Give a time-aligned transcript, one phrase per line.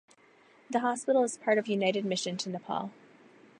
[0.71, 2.89] The hospital is part of United Mission to Nepal.